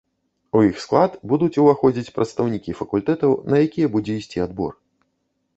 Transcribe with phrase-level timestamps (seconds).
[0.59, 4.73] У іх склад будуць уваходзіць прадстаўнікі факультэтаў, на якія будзе ісці адбор.